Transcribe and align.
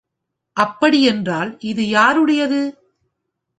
அப்படியென்றால் 0.57 1.57
இது 1.61 1.83
யாருடையது? 1.87 2.61